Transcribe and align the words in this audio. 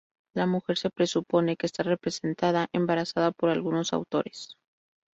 La 0.33 0.47
mujer 0.47 0.79
se 0.79 0.89
presupone 0.89 1.55
que 1.57 1.67
está 1.67 1.83
representada 1.83 2.69
embarazada 2.73 3.29
por 3.29 3.51
algunos 3.51 3.93
autores. 3.93 4.57